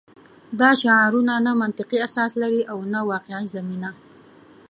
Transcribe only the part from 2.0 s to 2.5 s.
اساس